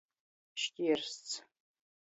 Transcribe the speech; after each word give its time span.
Škiersts. 0.63 1.31